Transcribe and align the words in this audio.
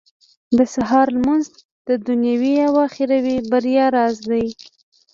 •د 0.57 0.59
سهار 0.75 1.07
لمونځ 1.15 1.45
د 1.87 1.89
دنيوي 2.07 2.53
او 2.67 2.73
اخروي 2.87 3.37
بريا 3.51 3.85
راز 3.95 4.15
دی. 4.29 4.45